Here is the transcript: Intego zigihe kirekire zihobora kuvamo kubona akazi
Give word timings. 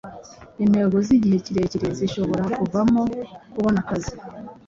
Intego 0.63 0.95
zigihe 1.05 1.37
kirekire 1.45 1.87
zihobora 1.97 2.43
kuvamo 2.61 3.01
kubona 3.53 3.77
akazi 3.83 4.13